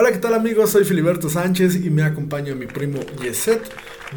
[0.00, 0.70] Hola, ¿qué tal amigos?
[0.70, 3.60] Soy Filiberto Sánchez y me acompaña mi primo Yeset,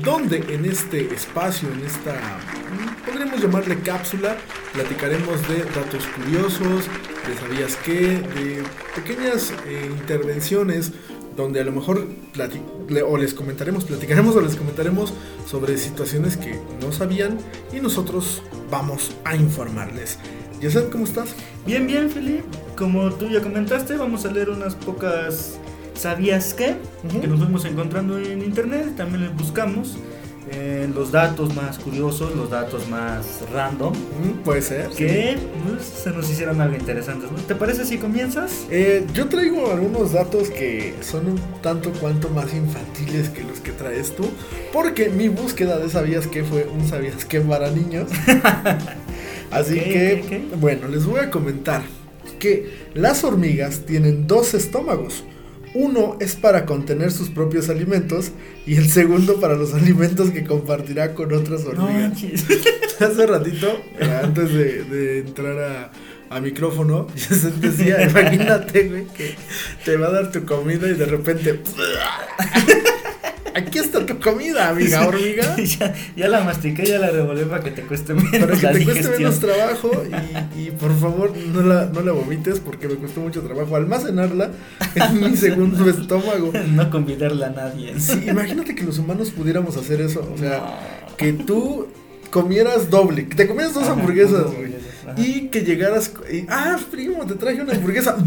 [0.03, 2.13] donde en este espacio, en esta,
[3.03, 4.37] podríamos llamarle cápsula,
[4.73, 6.85] platicaremos de datos curiosos,
[7.27, 8.63] de sabías qué, de
[8.93, 10.91] pequeñas eh, intervenciones
[11.35, 12.05] donde a lo mejor
[13.07, 15.15] o les comentaremos, platicaremos o les comentaremos
[15.47, 17.39] sobre situaciones que no sabían
[17.73, 20.19] y nosotros vamos a informarles.
[20.61, 21.33] Yeset, ¿cómo estás?
[21.65, 22.43] Bien, bien, Felipe.
[22.77, 25.59] Como tú ya comentaste, vamos a leer unas pocas
[26.01, 26.77] ¿sabías qué?
[27.21, 28.95] Que nos fuimos encontrando en internet.
[28.97, 29.97] También les buscamos
[30.51, 33.93] eh, los datos más curiosos, los datos más random.
[33.93, 34.89] Mm, Puede ser.
[34.89, 34.97] sí.
[34.97, 35.37] Que
[35.67, 37.31] pues, se nos hicieron algo interesantes.
[37.31, 37.37] ¿no?
[37.37, 38.65] ¿Te parece si comienzas?
[38.71, 43.71] Eh, yo traigo algunos datos que son un tanto cuanto más infantiles que los que
[43.71, 44.25] traes tú,
[44.73, 48.09] porque mi búsqueda de sabías que fue un sabías que para niños.
[49.51, 51.83] Así que, bueno, les voy a comentar
[52.39, 55.25] que las hormigas tienen dos estómagos.
[55.73, 58.31] Uno es para contener sus propios alimentos
[58.65, 62.11] y el segundo para los alimentos que compartirá con otras hormigas.
[62.99, 65.91] Hace ratito, eh, antes de, de entrar a,
[66.29, 69.35] a micrófono, yo decía, imagínate, güey, que
[69.85, 71.59] te va a dar tu comida y de repente...
[73.55, 75.55] Aquí está tu comida, amiga hormiga.
[75.79, 78.71] ya, ya la mastiqué, ya la revolví para que te cueste menos Para que la
[78.73, 79.91] te cueste menos trabajo
[80.55, 84.51] y, y por favor no la, no la vomites porque me costó mucho trabajo almacenarla
[84.95, 86.51] en mi segundo estómago.
[86.71, 87.99] No convidarla a nadie.
[87.99, 90.29] Sí, imagínate que los humanos pudiéramos hacer eso.
[90.33, 90.57] O sea,
[91.09, 91.17] No.
[91.17, 91.87] que tú
[92.29, 94.70] comieras doble, que te comieras dos hamburguesas, güey.
[95.11, 95.21] Ajá.
[95.21, 98.17] Y que llegaras, y, ah, primo, te traje una hamburguesa.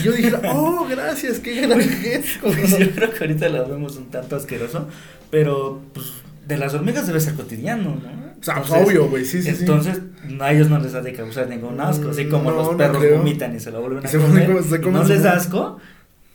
[0.00, 2.40] Y yo dije, oh, gracias, qué gran gesto.
[2.42, 4.86] Pues yo creo que ahorita lo vemos un tanto asqueroso,
[5.30, 6.06] pero pues
[6.46, 8.28] de las hormigas debe ser cotidiano, ¿no?
[8.40, 9.48] O sea, Entonces, obvio, güey, sí, sí.
[9.50, 12.72] Entonces, no, a ellos no les ha de causar ningún asco, así como No, los
[12.72, 13.18] no perros creo.
[13.18, 15.78] vomitan y se lo vuelven a se comer, se no les da asco,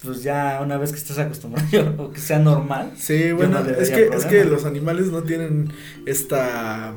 [0.04, 2.92] pues ya una vez que estés acostumbrado o que sea normal.
[2.98, 5.72] Sí, bueno, no es, que, es que los animales no tienen
[6.06, 6.94] esta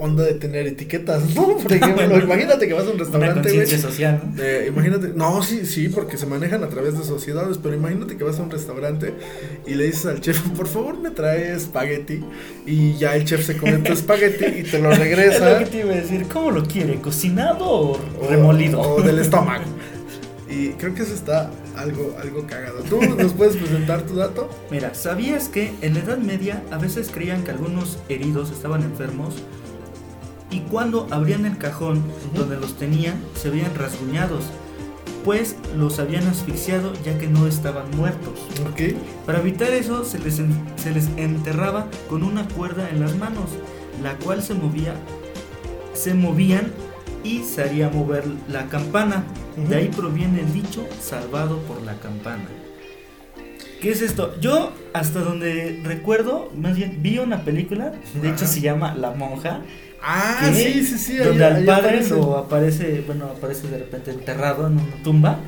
[0.00, 1.56] onda de tener etiquetas, ¿no?
[1.62, 3.66] Por ejemplo, imagínate que vas a un Una restaurante, güey.
[3.66, 4.42] social, ¿no?
[4.42, 8.24] Eh, imagínate, no, sí, sí, porque se manejan a través de sociedades, pero imagínate que
[8.24, 9.14] vas a un restaurante
[9.66, 12.22] y le dices al chef, por favor me trae espagueti,
[12.66, 15.58] y ya el chef se come tu espagueti y te lo Es lo regresa.
[15.58, 17.00] que te iba a decir, ¿cómo lo quiere?
[17.00, 18.80] ¿Cocinado o o- remolido?
[18.80, 19.64] O, del estómago.
[20.50, 22.80] Y creo que eso está algo, algo cagado.
[22.88, 24.48] ¿Tú nos puedes presentar tu dato?
[24.70, 29.34] Mira, ¿sabías que en la Edad Media a veces creían que algunos heridos estaban enfermos
[30.50, 32.02] y cuando abrían el cajón
[32.34, 34.44] donde los tenían se veían rasguñados,
[35.24, 38.34] pues los habían asfixiado ya que no estaban muertos.
[39.26, 43.50] Para evitar eso se les, en- se les enterraba con una cuerda en las manos,
[44.02, 44.94] la cual se movía,
[45.92, 46.72] se movían
[47.24, 49.24] y se haría mover la campana.
[49.68, 52.44] De ahí proviene el dicho salvado por la campana.
[53.80, 54.34] ¿Qué es esto?
[54.40, 59.60] Yo hasta donde recuerdo, más bien vi una película, de hecho se llama La monja,
[60.02, 61.16] Ah, sí, sí, sí.
[61.16, 62.10] donde ahí- al padre aparece.
[62.10, 65.38] lo aparece, bueno, aparece de repente enterrado en una tumba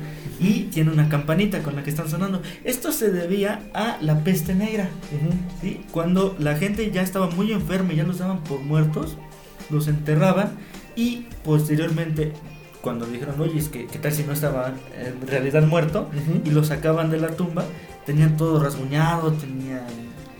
[0.41, 2.41] y tiene una campanita con la que están sonando.
[2.65, 4.89] Esto se debía a la peste negra.
[5.61, 5.81] ¿sí?
[5.91, 9.17] Cuando la gente ya estaba muy enferma y ya los daban por muertos,
[9.69, 10.51] los enterraban
[10.97, 12.33] y posteriormente,
[12.81, 16.09] cuando dijeron, oye, es que, ¿qué tal si no estaba en realidad muerto?
[16.43, 17.63] Y lo sacaban de la tumba,
[18.05, 19.81] tenían todo rasguñado, tenían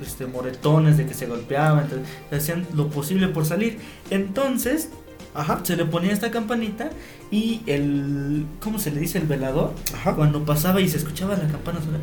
[0.01, 3.77] este, moretones de que se golpeaban, entonces hacían lo posible por salir.
[4.09, 4.89] Entonces
[5.33, 5.59] Ajá.
[5.63, 6.89] se le ponía esta campanita
[7.31, 9.17] y el, ¿cómo se le dice?
[9.19, 10.15] El velador, Ajá.
[10.15, 12.01] cuando pasaba y se escuchaba la campana sonar,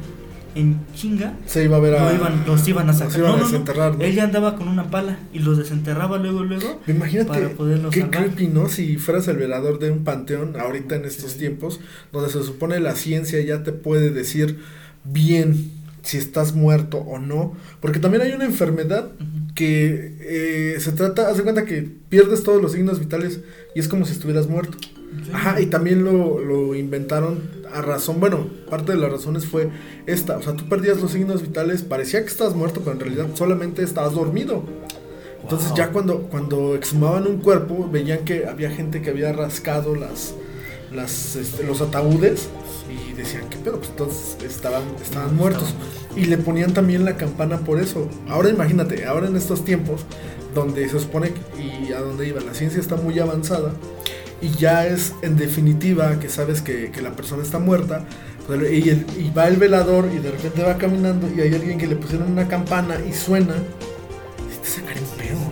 [0.54, 2.08] en chinga, Se iba a ver a.
[2.10, 3.18] lo iban, los iban a los sacar.
[3.18, 3.48] iban a No, no, no.
[3.50, 4.02] desenterrar, ¿no?
[4.04, 6.80] Ella andaba con una pala y los desenterraba luego, luego.
[6.86, 8.24] Imagínate para poderlos qué salvar.
[8.24, 8.68] creepy, ¿no?
[8.68, 11.38] Si fueras el velador de un panteón ahorita en estos Sí.
[11.40, 11.80] tiempos,
[12.12, 14.58] donde se supone la ciencia ya te puede decir
[15.04, 15.72] bien
[16.02, 19.10] si estás muerto o no, porque también hay una enfermedad
[19.54, 23.40] que eh, se trata, haz de cuenta que pierdes todos los signos vitales
[23.74, 24.78] y es como si estuvieras muerto.
[25.32, 27.42] Ajá, y también lo, lo inventaron
[27.72, 29.68] a razón, bueno, parte de las razones fue
[30.06, 33.26] esta, o sea, tú perdías los signos vitales, parecía que estabas muerto, pero en realidad
[33.34, 34.64] solamente estabas dormido.
[35.42, 35.76] Entonces Wow.
[35.78, 40.34] ya cuando, cuando exhumaban un cuerpo, veían que había gente que había rascado las,
[40.92, 42.48] las este, los ataúdes
[42.88, 43.78] y decían, ¿qué pedo?
[43.78, 45.74] Pues entonces estaban, estaban muertos.
[46.16, 48.08] Y le ponían también la campana por eso.
[48.28, 50.02] Ahora imagínate, ahora en estos tiempos,
[50.54, 53.72] donde se supone que- y a donde iba, la ciencia está muy avanzada
[54.40, 58.04] y ya es en definitiva que sabes que, que la persona está muerta.
[58.46, 61.76] pues, Y, el- y va el velador y de repente va caminando y hay alguien
[61.76, 63.54] que le pusieron una campana y suena.
[63.54, 65.47] Y te sacaría un pedo.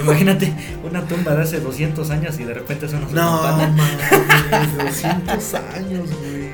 [0.00, 0.52] Imagínate
[0.84, 3.84] una tumba de hace 200 años y de repente su No, mames,
[4.78, 6.44] 200 años, güey.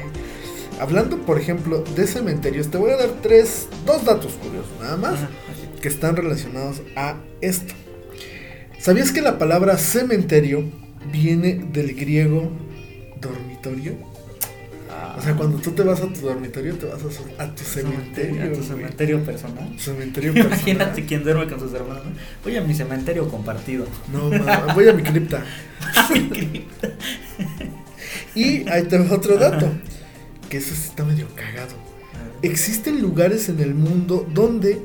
[0.80, 5.14] Hablando, por ejemplo, de cementerios, te voy a dar tres, dos datos curiosos, nada más,
[5.14, 5.28] Ajá.
[5.80, 7.74] que están relacionados a esto.
[8.78, 10.64] ¿Sabías que la palabra cementerio
[11.12, 12.50] viene del griego
[13.20, 13.92] dormitorio?
[15.18, 17.62] O sea, cuando tú te vas a tu dormitorio, te vas a, su- a tu
[17.64, 18.42] cementerio.
[18.42, 18.62] A tu güey.
[18.68, 19.74] cementerio personal.
[19.78, 20.58] Cementerio personal.
[20.58, 22.04] Imagínate quién duerme con sus hermanos.
[22.04, 22.12] ¿no?
[22.44, 23.86] Voy a mi cementerio compartido.
[24.12, 25.44] No, ma, voy a mi cripta.
[28.34, 29.68] Y ahí te va otro dato.
[30.48, 31.74] Que eso sí está medio cagado.
[32.42, 34.80] Existen lugares en el mundo donde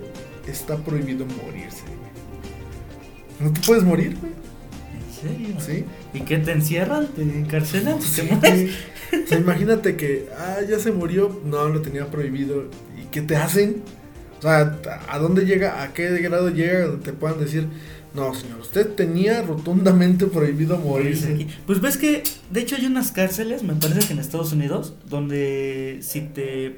[0.47, 1.83] está prohibido morirse.
[3.39, 4.33] No te puedes morir, güey.
[5.59, 5.85] ¿Sí?
[6.13, 7.07] ¿Y qué te encierran?
[7.07, 7.99] ¿Te encarcelan?
[7.99, 8.21] ¿Te Sí.
[8.31, 8.71] mueres?
[9.25, 12.65] O sea, imagínate que, ah, ya se murió, no, lo tenía prohibido.
[13.01, 13.81] ¿Y qué te hacen?
[14.39, 17.67] O sea, ¿a dónde llega, a qué grado llega donde te puedan decir,
[18.13, 21.43] no, señor, usted tenía rotundamente prohibido Morirse morirse?
[21.45, 21.55] aquí.
[21.65, 25.99] Pues ves que, de hecho, hay unas cárceles, me parece que en Estados Unidos, donde
[26.01, 26.77] si te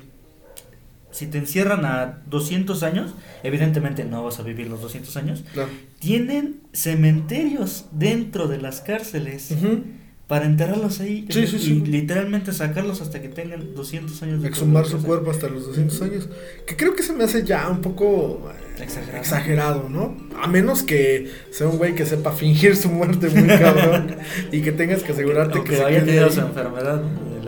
[1.18, 5.70] si te encierran a 200 años, evidentemente no vas a vivir los 200 años, Claro.
[6.00, 9.84] tienen cementerios dentro de las cárceles Ujú.
[10.28, 11.84] para enterrarlos ahí Sí, sí, y sí.
[11.86, 16.02] literalmente sacarlos hasta que tengan 200 años de Exhumar su O cuerpo hasta los 200
[16.02, 16.30] años.
[16.66, 19.18] Que creo que se me hace ya un poco eh, Exagerado.
[19.20, 20.18] exagerado, ¿no?
[20.42, 24.18] A menos que sea un güey que sepa fingir su muerte muy cabrón
[24.52, 27.02] y que tengas que asegurarte O que que se haya tenido su enfermedad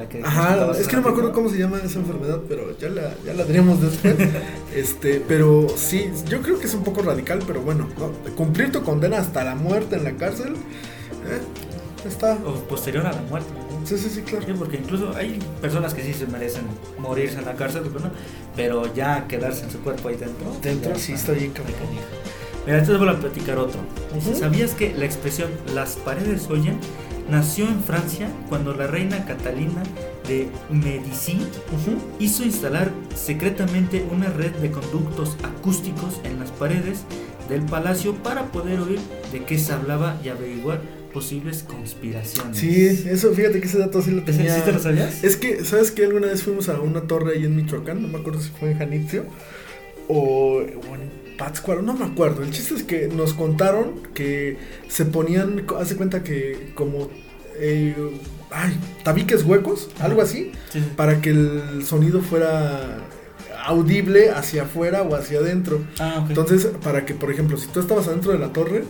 [0.10, 3.14] que Ajá, es que no me acuerdo cómo se llama esa enfermedad, pero ya la,
[3.26, 4.16] ya la diremos después.
[4.76, 8.12] este, pero sí, yo creo que es un poco radical, pero bueno, ¿no?
[8.36, 12.34] cumplir tu condena hasta la muerte en la cárcel, eh, está.
[12.46, 13.50] o posterior a la muerte.
[13.54, 13.88] ¿no?
[13.88, 14.46] Sí, sí, sí, claro.
[14.46, 16.64] Sí, porque incluso hay personas que sí se merecen
[16.98, 18.12] morirse en la cárcel, pero, no,
[18.56, 20.56] pero ya quedarse en su cuerpo ahí dentro.
[20.62, 21.54] Dentro ya sí está bien.
[22.66, 23.80] Mira, entonces voy a platicar otro.
[24.38, 26.78] ¿Sabías que la expresión las paredes oyen
[27.30, 29.84] nació en Francia cuando la reina Catalina
[30.28, 31.38] de Medici
[32.20, 37.00] hizo instalar secretamente una red de conductos acústicos en las paredes
[37.48, 39.00] del palacio para poder oír
[39.32, 40.82] de qué se hablaba y averiguar
[41.14, 42.58] posibles conspiraciones?
[42.58, 44.56] Sí, eso, fíjate que ese dato sí lo ¿Ese- tenía.
[44.56, 45.24] ¿Sí te lo sabías?
[45.24, 48.20] Es que, ¿sabes que Alguna vez fuimos a una torre ahí en Michoacán, no me
[48.20, 49.26] acuerdo si fue en Janitzio
[50.08, 52.44] o, o en Pátzcuaro, no me acuerdo.
[52.44, 54.58] El chiste es que nos contaron que
[54.90, 57.10] se ponían, hace cuenta que como,
[57.58, 57.96] eh,
[58.52, 60.86] ay, tabiques huecos, algo así, Sí, sí.
[60.96, 62.98] para que el sonido fuera
[63.66, 65.82] audible hacia afuera o hacia adentro.
[66.00, 66.26] Ah.
[66.28, 68.84] Entonces, para que, por ejemplo, si tú estabas adentro de la torre,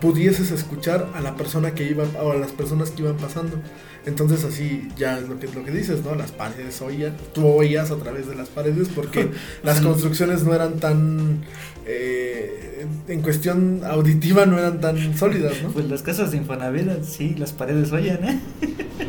[0.00, 3.58] pudieses escuchar a la persona que iba o a las personas que iban pasando.
[4.06, 6.14] Entonces así ya es lo que lo que dices, ¿no?
[6.14, 9.30] Las paredes oían, tú oías a través de las paredes porque
[9.62, 11.44] las construcciones no eran tan
[11.86, 15.70] eh, en cuestión auditiva no eran tan sólidas, ¿no?
[15.70, 18.40] Pues las casas de Infonavit, sí, las paredes oyen, ¿eh?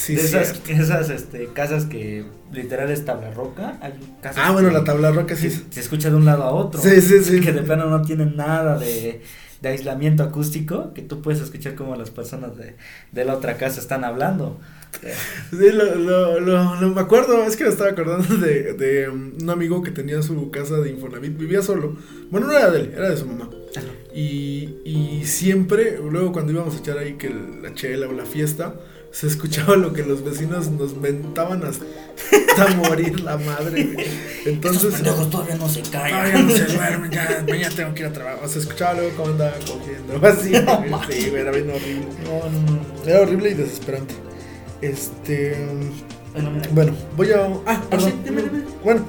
[0.00, 3.92] Sí, de esas, esas este, casas que literal es tabla roca, hay
[4.22, 5.42] casas Ah, bueno, la tabla roca sí.
[5.50, 6.80] se, es- se escucha de un lado a otro.
[6.80, 7.40] Sí, sí, sí.
[7.40, 9.22] Que de plano no tienen nada de,
[9.60, 12.76] de aislamiento acústico, que tú puedes escuchar como las personas de,
[13.12, 14.58] de la otra casa están hablando.
[15.50, 19.32] Sí, lo, lo, lo- lo- me acuerdo, es que me estaba acordando de, de um,
[19.40, 21.96] un amigo que tenía su casa de Infonavit, vivía solo.
[22.30, 23.48] Bueno, no era de él, era de su mamá.
[24.14, 27.30] Y, y siempre, luego cuando íbamos a echar ahí que
[27.62, 28.74] la chela o la fiesta,
[29.12, 31.84] se escuchaba lo que los vecinos nos mentaban hasta,
[32.76, 33.96] morir la madre.
[34.44, 36.10] Entonces, Estos todavía no se callan.
[36.32, 38.44] todavía no se duermen, ya, mañana tengo que ir a trabajar.
[38.44, 40.52] O se escuchaba luego cómo andaba cogiendo, así.
[41.12, 42.06] Sí, era bien horrible.
[42.24, 43.04] No, no, no.
[43.10, 44.14] Era horrible y desesperante.
[44.80, 45.56] Este.
[46.72, 47.48] Bueno, voy a.
[47.66, 48.12] Ah, perdón.
[48.24, 48.62] dime, dime.
[48.84, 49.04] Bueno,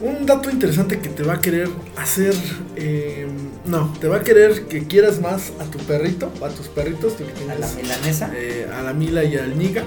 [0.00, 2.34] un dato interesante que te va a querer hacer.
[2.76, 3.26] eh,
[3.66, 7.16] no, te va a querer que quieras más a tu perrito a tus perritos.
[7.16, 8.30] tú que a la tienes, milanesa.
[8.36, 9.82] eh, a la Mila y al Niga.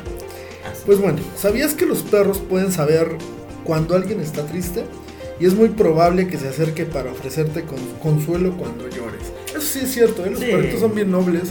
[0.66, 0.82] Ah, sí.
[0.86, 3.10] Pues bueno, ¿sabías que los perros pueden saber
[3.64, 4.86] cuando alguien está triste?
[5.40, 9.22] Y es muy probable que se acerque para ofrecerte con- consuelo cuando llores.
[9.50, 10.32] Eso sí es cierto, ¿eh?
[10.32, 10.48] los Sí.
[10.48, 11.50] perritos son bien nobles.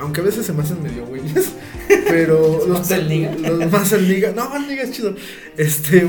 [0.00, 1.52] Aunque a veces se me hacen medio güeyes.
[2.08, 3.34] Pero los ¿Más el Niga?
[3.34, 4.32] Los más el Niga.
[4.32, 5.14] No, el Niga es chido.
[5.56, 6.08] Este.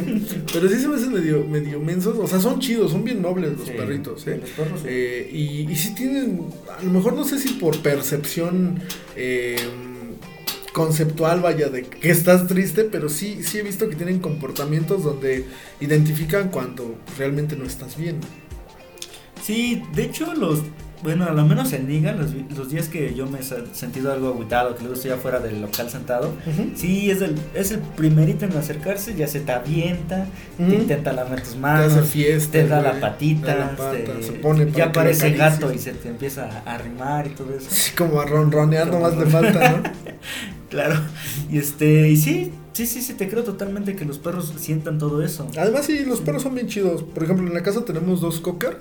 [0.51, 2.17] Pero sí se me hacen medio, medio mensos.
[2.17, 4.39] O sea, son chidos, son bien nobles los Sí, perritos, ¿eh?
[4.41, 4.87] Los perros, sí.
[4.89, 6.47] Eh, y, y sí tienen,
[6.79, 8.81] a lo mejor no sé si por percepción
[9.15, 9.55] eh,
[10.73, 15.45] conceptual, vaya, de que estás triste, pero sí, sí he visto que tienen comportamientos donde
[15.79, 18.17] identifican cuando realmente no estás bien.
[19.43, 20.59] Sí, de hecho, los.
[21.05, 24.29] Bueno, a lo menos en Niga, los, los días que yo me he sentido algo
[24.29, 26.33] agüitado, que luego estoy afuera del local sentado,
[26.75, 30.25] sí, es el, es el primerito en acercarse, ya se te avienta,
[30.57, 32.51] te intenta lamer tus Te manos, hace fiesta.
[32.53, 34.93] te da la patita, te da la pata, te- se pone ya lo
[35.37, 37.67] gato y se te empieza a arrimar y todo eso.
[37.69, 39.83] Sí, como a ronronear Como nomás le falta, ¿no?
[40.71, 40.95] Claro,
[41.51, 45.23] y este, y sí, Sí, sí, sí, te creo totalmente que los perros sientan todo
[45.23, 45.47] eso.
[45.57, 47.03] Además, sí, los perros son bien chidos.
[47.03, 48.79] Por ejemplo, en la casa tenemos dos cocker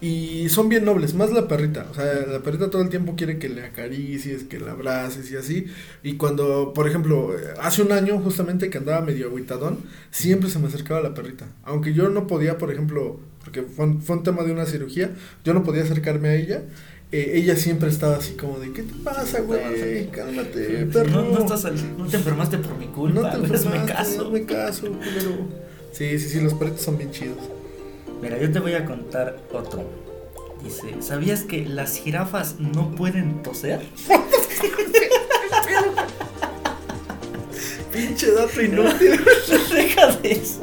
[0.00, 1.86] y son bien nobles, más la perrita.
[1.90, 5.36] O sea, la perrita todo el tiempo quiere que le acaricies, que la abraces y
[5.36, 5.66] así.
[6.04, 9.78] Y cuando, por ejemplo, hace un año justamente que andaba medio aguitadón,
[10.10, 11.46] siempre se me acercaba la perrita.
[11.64, 15.10] Aunque yo no podía, por ejemplo, porque fue un, fue un tema de una cirugía,
[15.44, 16.62] yo no podía acercarme a ella.
[17.10, 20.08] Eh, ella siempre estaba así como de, ¿qué te pasa, güey?
[20.10, 21.10] Cálmate, perro.
[21.22, 24.26] No, no, estás al- no te enfermaste por mi culpa, No te enfermaste, caso.
[24.26, 25.48] hazme caso, culero.
[25.90, 27.38] Sí, sí, sí, los perritos son bien chidos.
[28.20, 29.84] Mira, yo te voy a contar otro.
[30.62, 33.80] Dice, ¿sabías que las jirafas no pueden toser?
[37.92, 39.20] Pinche dato inútil.
[39.72, 40.60] Deja de eso.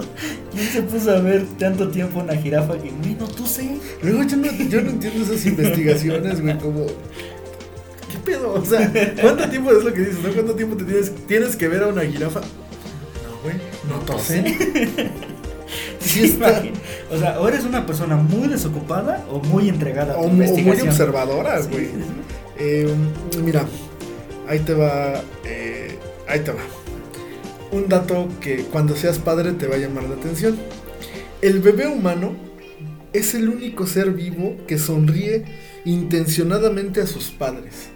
[0.54, 3.78] ¿Quién se puso a ver tanto tiempo una jirafa que, güey, no tose?
[4.02, 6.86] Luego yo no, yo no entiendo esas investigaciones, güey, como...
[6.86, 8.54] ¿Qué pedo?
[8.54, 10.32] O sea, ¿cuánto tiempo es lo que dices, no?
[10.32, 12.40] ¿Cuánto tiempo te tienes, tienes que ver a una jirafa?
[12.40, 13.56] No, güey,
[13.90, 14.44] no tose.
[17.12, 20.30] O sea, o eres una persona muy desocupada o muy entregada a tu O, o
[20.30, 21.86] muy observadora, Sí, güey.
[21.86, 22.04] sí, sí.
[22.58, 22.94] Eh,
[23.44, 23.66] mira,
[24.48, 25.22] ahí te va.
[25.46, 25.98] eh,
[26.28, 26.62] ahí te va.
[27.72, 30.58] Un dato que cuando seas padre te va a llamar la atención.
[31.42, 32.36] El bebé humano
[33.14, 35.44] es el único ser vivo que sonríe
[35.86, 37.90] intencionadamente a sus padres.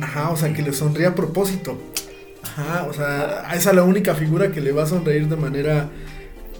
[0.00, 1.78] Ajá, o sea, que le sonríe a propósito.
[2.42, 5.88] Ajá, o sea, esa es la única figura que le va a sonreír de manera,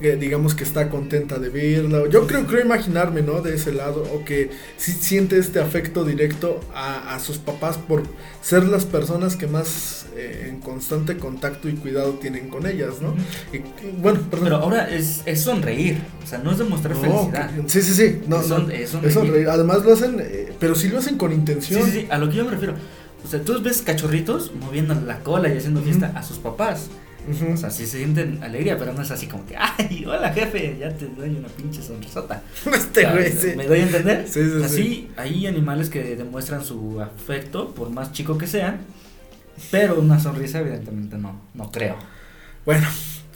[0.03, 2.03] eh, digamos que está contenta de verla.
[2.11, 3.41] Yo creo, creo imaginarme, ¿no?
[3.43, 8.03] De ese lado, o que sí siente este afecto directo a, a sus papás por
[8.43, 13.15] ser las personas que más eh, en constante contacto y cuidado tienen con ellas, ¿no?
[13.53, 13.65] Y, y,
[14.01, 14.45] bueno, perdón.
[14.45, 17.51] Pero ahora es, es sonreír, o sea, no es demostrar No, felicidad.
[17.55, 18.21] que- sí, sí, sí.
[18.27, 19.09] No, Es no, son- es sonreír.
[19.09, 19.49] es sonreír.
[19.49, 21.85] Además lo hacen, eh, pero sí lo hacen con intención.
[21.85, 22.75] sí, sí, a lo que yo me refiero.
[23.25, 26.87] O sea, tú ves cachorritos moviendo la cola y haciendo fiesta a sus papás.
[27.53, 30.77] O sea, sí se sienten alegría, pero no es así como que, ay, hola jefe,
[30.79, 32.43] ya te doy una pinche sonrisota.
[32.67, 33.53] este O sea, güey, sí.
[33.57, 34.27] ¿Me doy a entender?
[34.29, 34.63] Sí, sí, sí.
[34.65, 38.81] Así, hay animales que demuestran su afecto, por más chico que sean,
[39.71, 41.97] pero una sonrisa evidentemente no, no creo.
[42.65, 42.87] Bueno,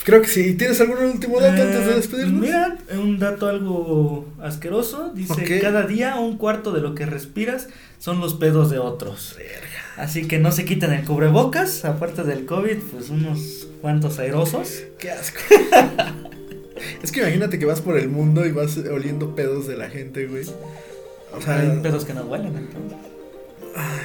[0.04, 0.54] creo que sí.
[0.54, 2.40] ¿Tienes algún último dato antes de Eh, despedirnos?
[2.40, 5.12] Mira, un dato algo asqueroso.
[5.14, 7.68] Dice, cada día un cuarto de lo que respiras
[7.98, 9.36] son los pedos de otros.
[9.96, 14.82] Así que no se quiten el cubrebocas, aparte del COVID, pues unos cuantos airosos.
[14.98, 15.38] Qué asco.
[17.02, 20.26] es que imagínate que vas por el mundo y vas oliendo pedos de la gente,
[20.26, 20.44] güey.
[21.36, 22.98] O sea, Hay pedos que no huelen, entonces.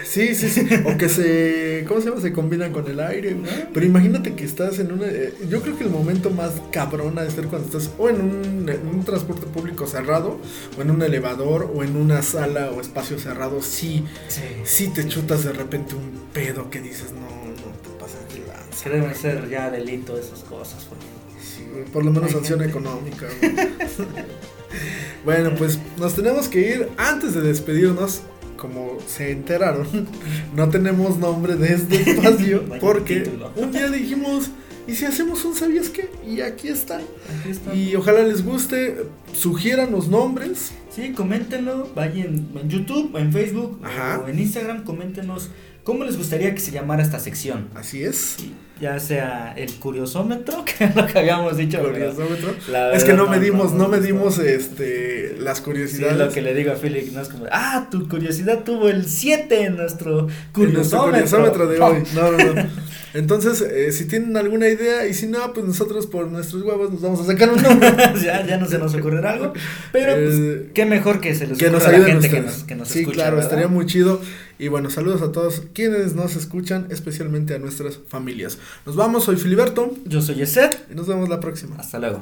[0.04, 0.68] Sí, sí, sí.
[0.86, 1.86] O que se.
[1.88, 2.22] ¿Cómo se llama?
[2.22, 3.36] Se combinan con el aire.
[3.74, 5.06] Pero imagínate que estás en una.
[5.08, 8.22] eh, yo creo que el momento más cabrón ha de ser cuando estás o en
[8.22, 10.40] un, en un transporte público cerrado,
[10.78, 13.62] o en un elevador, o en una sala o espacio cerrado.
[13.62, 14.42] Sí, Sí.
[14.64, 18.84] sí te chutas de repente un pedo que dices, no, no te pasas de lanza.
[18.84, 21.02] Que deben ser ya delito esas cosas, güey.
[21.42, 22.72] Sí, güey, por lo menos Hay sanción gente.
[22.78, 23.28] económica.
[23.42, 23.68] güey.
[25.26, 28.22] bueno, pues nos tenemos que ir antes de despedirnos.
[28.60, 29.88] Como se enteraron,
[30.56, 34.52] no tenemos nombre de este espacio porque un día dijimos,
[34.86, 36.10] ¿y si hacemos un sabías qué?
[36.28, 36.98] Y aquí está.
[36.98, 37.74] Aquí está.
[37.74, 40.74] Y ojalá les guste, sugieran los nombres.
[40.94, 44.20] Sí, coméntenlo, vayan en YouTube, en Facebook Ajá.
[44.20, 45.50] o en Instagram, coméntenos
[45.90, 47.68] cómo les gustaría que se llamara esta sección.
[47.74, 48.38] Así es.
[48.80, 51.80] Ya sea el curiosómetro, que es lo que habíamos dicho.
[51.82, 52.54] Curiosómetro.
[52.72, 54.00] la Es que verdad no medimos, no, gustó.
[54.00, 56.18] medimos este las Sí, curiosidades.
[56.18, 59.64] lo que le digo a Philip, no es como, ah, tu curiosidad tuvo el 7
[59.64, 61.10] en nuestro En nuestro curiosómetro.
[61.12, 62.04] curiosómetro de hoy.
[62.14, 62.70] No, no, no.
[63.16, 67.02] Entonces, eh, si tienen alguna idea y si no, pues nosotros por nuestros huevos nos
[67.02, 67.90] vamos a sacar un nombre.
[68.24, 69.52] ya, ya no se nos ocurrirá algo.
[69.92, 72.42] Pero, pues, Eh, qué mejor que se les que ocurra nos a la gente que
[72.42, 73.16] nos, que nos sí, escucha.
[73.16, 73.50] claro, ¿verdad?
[73.52, 74.22] estaría muy chido.
[74.60, 78.58] Y bueno, saludos a todos quienes nos escuchan, especialmente a nuestras familias.
[78.86, 80.86] Nos vamos, soy Filiberto Yo soy Eset.
[80.92, 81.78] y nos vemos la próxima.
[81.78, 82.22] Hasta luego.